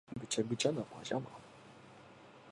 [0.19, 1.27] ぐちゃぐちゃなパジャマ